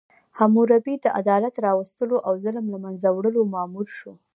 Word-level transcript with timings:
حموربي 0.37 0.95
د 1.03 1.05
عدالت 1.19 1.55
راوستلو 1.67 2.17
او 2.27 2.33
ظلم 2.43 2.65
له 2.73 2.77
منځه 2.85 3.07
وړلو 3.11 3.41
مامور 3.53 3.87
شو. 3.97 4.11